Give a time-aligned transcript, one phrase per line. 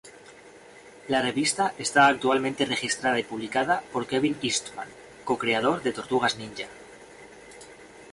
[1.09, 4.87] La revista está actualmente registrada y publicada por Kevin Eastman,
[5.25, 6.65] co-creador de "Tortugas Ninja".